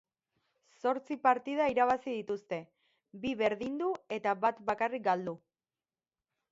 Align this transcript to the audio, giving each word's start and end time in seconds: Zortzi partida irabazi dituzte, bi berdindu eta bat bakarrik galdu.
Zortzi 0.83 1.17
partida 1.27 1.67
irabazi 1.73 2.15
dituzte, 2.15 2.59
bi 3.25 3.35
berdindu 3.43 3.93
eta 4.19 4.35
bat 4.47 4.67
bakarrik 4.73 5.07
galdu. 5.11 5.37